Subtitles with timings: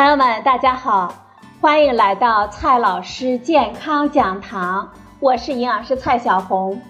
[0.00, 1.12] 朋友们，大家好，
[1.60, 6.80] 欢迎来到蔡老师健康讲堂，我是营养师蔡小红。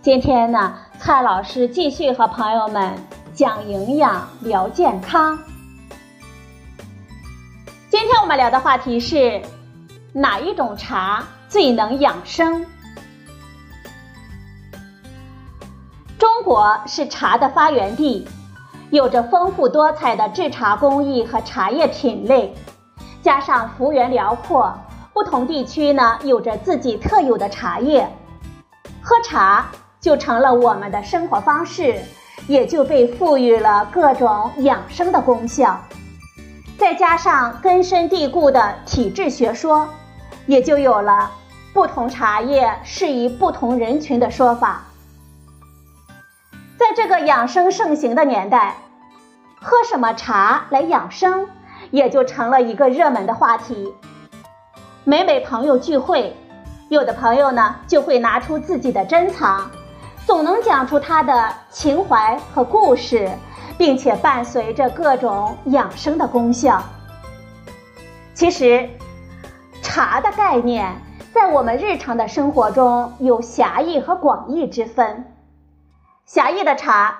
[0.00, 2.94] 今天呢，蔡老师继续和朋友们
[3.34, 5.36] 讲营养、聊健康。
[7.90, 9.42] 今天我们聊的话题是
[10.12, 12.64] 哪一种茶最能养生？
[16.16, 18.24] 中国是茶的发源地。
[18.90, 22.54] 有着丰富多彩的制茶工艺和茶叶品类，
[23.20, 24.72] 加上幅员辽阔，
[25.12, 28.08] 不同地区呢有着自己特有的茶叶，
[29.02, 29.66] 喝茶
[30.00, 32.00] 就成了我们的生活方式，
[32.46, 35.80] 也就被赋予了各种养生的功效。
[36.78, 39.88] 再加上根深蒂固的体质学说，
[40.46, 41.30] 也就有了
[41.74, 44.84] 不同茶叶适宜不同人群的说法。
[46.78, 48.76] 在这个养生盛行的年代，
[49.62, 51.48] 喝什么茶来养生，
[51.90, 53.94] 也就成了一个热门的话题。
[55.04, 56.36] 每每朋友聚会，
[56.90, 59.70] 有的朋友呢就会拿出自己的珍藏，
[60.26, 63.30] 总能讲出他的情怀和故事，
[63.78, 66.82] 并且伴随着各种养生的功效。
[68.34, 68.86] 其实，
[69.80, 70.94] 茶的概念
[71.32, 75.24] 在我们日常的生活中有狭义和广义之分。
[76.26, 77.18] 狭义的茶，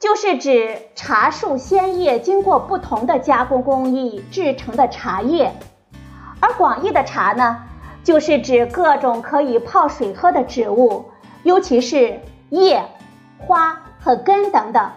[0.00, 5.52] 就是指茶树鲜叶经过不同的加工工艺制成的茶叶；
[6.40, 7.62] 而广义的茶呢，
[8.02, 11.12] 就是指各种可以泡水喝的植物，
[11.44, 12.84] 尤其是叶、
[13.38, 14.90] 花和根等等。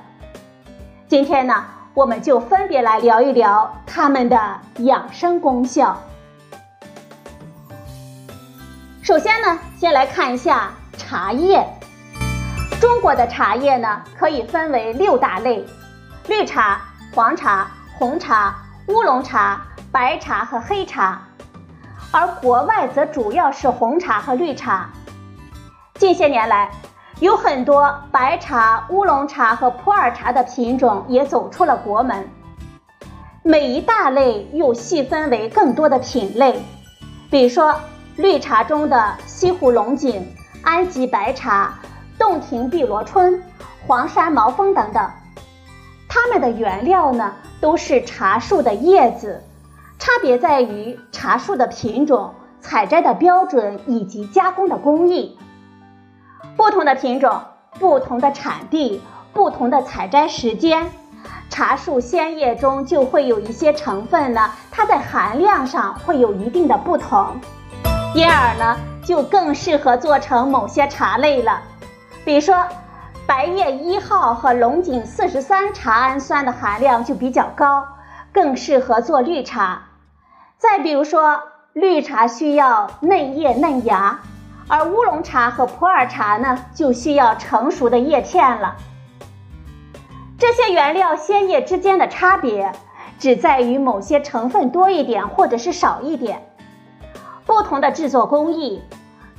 [1.07, 6.01] 今天呢，我们就分别来聊一聊它们的养生功效。
[9.03, 11.63] 首先呢，先来看一下茶叶。
[12.83, 15.65] 中国的茶叶呢，可以分为六大类：
[16.27, 16.81] 绿茶、
[17.15, 17.65] 黄茶、
[17.97, 18.53] 红茶、
[18.87, 21.21] 乌龙茶、白茶和黑茶。
[22.11, 24.89] 而国外则主要是红茶和绿茶。
[25.93, 26.69] 近些年来，
[27.21, 32.27] 有很多白茶、乌龙茶和普洱茶的品种也走出了国门。
[33.43, 36.61] 每一大类又细分为更多的品类，
[37.31, 37.73] 比如说
[38.17, 40.27] 绿茶中的西湖龙井、
[40.63, 41.75] 安吉白茶。
[42.23, 43.43] 洞庭碧螺春、
[43.85, 45.09] 黄山毛峰等等，
[46.07, 49.43] 它们的原料呢都是茶树的叶子，
[49.99, 55.37] 差别在于茶树的品种、采摘的标准以及加工的工艺。
[56.55, 57.41] 不同的品种、
[57.77, 59.01] 不同的产地、
[59.33, 60.89] 不同的采摘时间，
[61.49, 67.35] 茶树鲜叶中就会有一些成分呢，它在含量上会有一定的不同，
[68.15, 71.61] 因而呢就更适合做成某些茶类了。
[72.25, 72.55] 比如说，
[73.27, 77.85] 白叶一号和龙井四十三茶氨酸的含量就比较高，
[78.31, 79.83] 更适合做绿茶。
[80.57, 84.21] 再比如说，绿茶需要嫩叶嫩芽，
[84.69, 88.75] 而乌龙茶和普洱茶呢就需要成熟的叶片了。
[90.37, 92.71] 这些原料鲜叶之间的差别，
[93.19, 96.47] 只在于某些成分多一点或者是少一点，
[97.45, 98.81] 不同的制作工艺。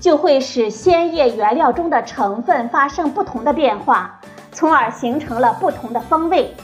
[0.05, 4.21] 就会使鲜叶原料中的成分发生不同的变化，
[4.53, 6.55] 从而形成了不同的风味。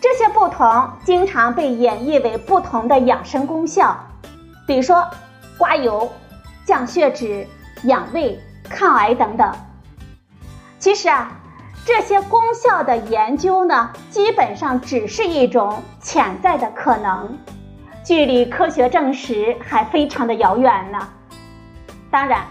[0.00, 3.94] 这些不同经常被演绎为不同的养生功效，
[4.66, 5.06] 比如说
[5.58, 6.10] 刮油、
[6.64, 7.46] 降血脂、
[7.82, 8.40] 养胃、
[8.70, 9.52] 抗癌等等。
[10.78, 11.30] 其实啊，
[11.84, 17.36] 这些功效的研究呢，基本上只是一种潜在的可能，
[18.02, 21.06] 距离科学证实还非常的遥远呢。
[22.10, 22.44] 当然，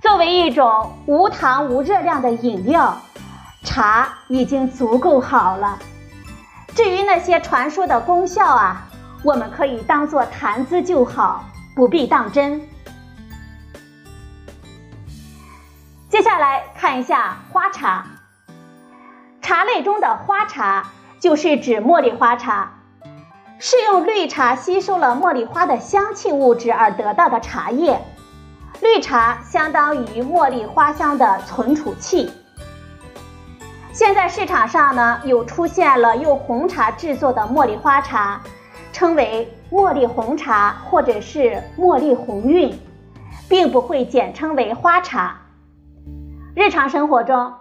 [0.00, 2.98] 作为一种无糖无热量的饮料，
[3.62, 5.78] 茶已经足够好了。
[6.74, 8.88] 至于那些传说的功效啊，
[9.22, 12.62] 我们可以当做谈资就好，不必当真。
[16.08, 18.06] 接下来看一下花茶，
[19.42, 20.90] 茶类中的花茶
[21.20, 22.70] 就是指茉莉花茶，
[23.58, 28.02] 是用绿茶吸收了茉莉花的香气物质而得到的茶叶。
[28.86, 32.30] 绿茶相当于茉莉花香的存储器。
[33.92, 38.40] 现在市场上呢，有出现了用红茶制作的茉莉花茶，
[38.92, 42.78] 称为茉莉红茶或者是茉莉红韵，
[43.48, 45.36] 并不会简称为花茶。
[46.54, 47.54] 日常生活中，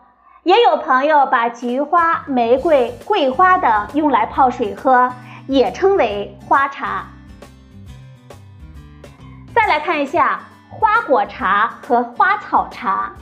[0.44, 5.12] 也有朋友把菊花、玫瑰、桂花等用来泡水喝，
[5.48, 7.08] 也称为花茶。
[9.56, 10.40] 再来看一下。
[10.78, 13.14] 花果茶和花草茶，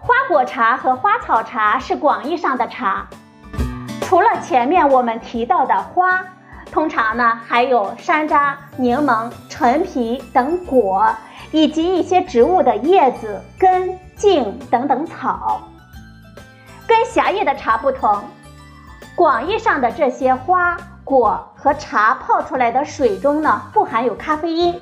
[0.00, 3.06] 花果茶和花草茶是广义上的茶。
[4.00, 6.24] 除了前面我们提到的花，
[6.72, 11.08] 通常呢还有山楂、柠檬、陈皮等果，
[11.52, 15.60] 以及一些植物的叶子、根、茎等等草。
[16.88, 18.24] 跟狭义的茶不同，
[19.14, 24.80] 广义上的这些花果和茶泡出来的水中呢不含有咖啡因，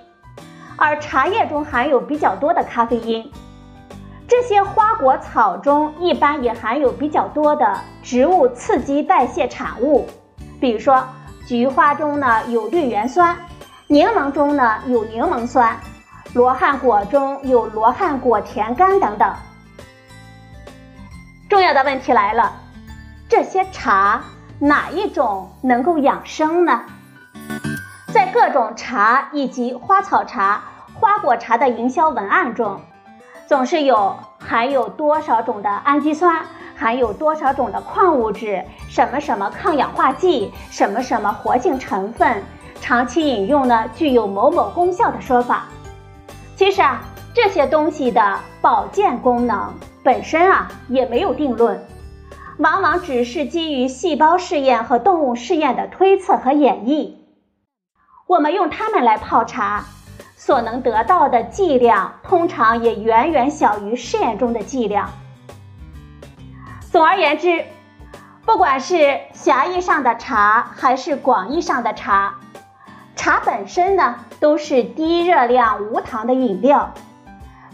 [0.77, 3.31] 而茶叶中含有比较多的咖啡因。
[4.27, 10.09] 这些花果草中一般也含有比较多的植物刺激代谢产物，
[10.61, 11.07] 比如说
[11.47, 13.37] 菊花中呢有绿原酸，
[13.87, 15.79] 柠檬中呢有柠檬酸，
[16.33, 19.35] 罗汉果中有罗汉果甜苷等等。
[21.51, 22.51] 重要的问题来了，
[23.29, 24.23] 这些茶
[24.59, 26.81] 哪一种能够养生呢？
[28.15, 30.63] 在各种茶以及花草茶、
[30.95, 32.79] 花果茶的营销文案中，
[33.45, 36.45] 总是有含有多少种的氨基酸，
[36.77, 42.41] 含有多少种的矿物质，什么什么抗氧化剂，什么什么活性成分，
[42.81, 45.65] 长期饮用呢具有某某功效的说法。
[46.55, 47.01] 其实啊，
[47.35, 49.75] 这些东西的保健功能。
[50.05, 51.85] 本身啊也没有定论，
[52.59, 57.15] 往往只是基于细胞试验和动物试验的推测和演绎。
[58.27, 59.85] 我们用它们来泡茶，
[60.35, 65.11] 所能得到的剂量通常也远远小于试验中的剂量。
[66.91, 67.65] 总而言之，
[68.47, 72.35] 不管是狭义上的茶还是广义上的茶，
[73.15, 76.95] 茶本身呢都是低热量无糖的饮料。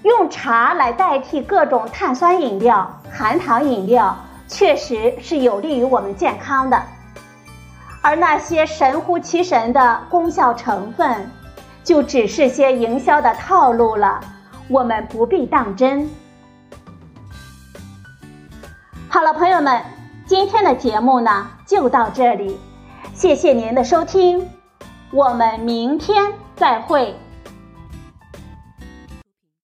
[0.02, 4.16] 用茶来代替各种碳酸饮料、含糖饮料，
[4.48, 6.82] 确实是有利于我们健康的。
[8.02, 11.30] 而那些神乎其神的功效成分，
[11.84, 14.20] 就只是些营销的套路了，
[14.68, 16.08] 我们不必当真。
[19.08, 19.82] 好了，朋友们，
[20.24, 22.58] 今天的节目呢就到这里，
[23.12, 24.48] 谢谢您的收听，
[25.10, 27.14] 我们明天再会。